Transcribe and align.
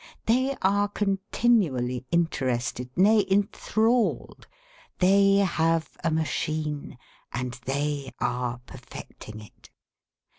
They 0.25 0.57
are 0.63 0.87
continually 0.87 2.07
interested, 2.09 2.89
nay, 2.95 3.23
enthralled. 3.29 4.47
They 4.97 5.35
have 5.35 5.95
a 6.03 6.09
machine, 6.09 6.97
and 7.31 7.53
they 7.65 8.11
are 8.19 8.59
perfecting 8.65 9.41
it. 9.41 9.69